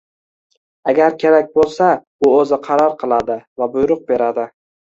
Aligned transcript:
Agar 0.93 1.17
kerak 1.23 1.51
bo'lsa, 1.59 1.91
u 2.29 2.33
o'zi 2.39 2.61
qaror 2.71 2.99
qiladi 3.05 3.39
va 3.63 3.71
buyruq 3.79 4.05
beradi 4.13 4.51